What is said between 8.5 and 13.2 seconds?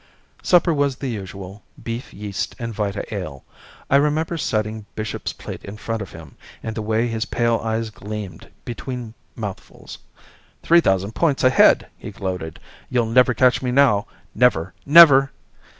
between mouthfuls. "Three thousand points ahead," he gloated. "You'll